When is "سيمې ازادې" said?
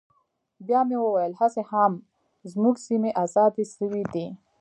2.87-3.65